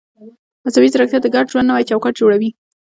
مصنوعي 0.65 0.89
ځیرکتیا 0.93 1.19
د 1.21 1.27
ګډ 1.35 1.45
ژوند 1.51 1.69
نوی 1.69 1.83
چوکاټ 1.89 2.13
جوړوي. 2.21 2.49